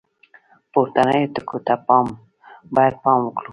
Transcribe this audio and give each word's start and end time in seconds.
پورتنیو 0.71 1.31
ټکو 1.35 1.57
ته 1.67 1.73
باید 2.75 2.93
پام 3.03 3.19
وکړو. 3.23 3.49